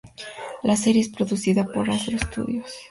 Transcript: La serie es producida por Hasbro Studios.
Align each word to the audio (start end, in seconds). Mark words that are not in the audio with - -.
La 0.63 0.77
serie 0.77 1.03
es 1.03 1.09
producida 1.09 1.63
por 1.63 1.91
Hasbro 1.91 2.17
Studios. 2.17 2.73